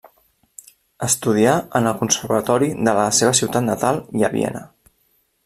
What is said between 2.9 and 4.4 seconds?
la seva ciutat natal i a